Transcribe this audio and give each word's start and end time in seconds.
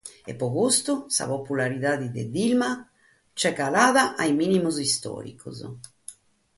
E 0.29 0.31
pro 0.37 0.49
custu 0.57 0.93
sa 1.15 1.25
popularidade 1.33 2.07
de 2.15 2.23
Dilma 2.35 2.71
nch'est 3.37 3.57
calada 3.59 4.03
a 4.21 4.23
sos 4.25 4.37
mìnimos 4.41 4.75
istòricos. 4.87 5.57